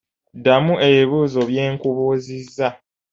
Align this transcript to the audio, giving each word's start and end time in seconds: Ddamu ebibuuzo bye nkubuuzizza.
Ddamu 0.37 0.73
ebibuuzo 0.87 1.39
bye 1.49 1.63
nkubuuzizza. 1.73 2.67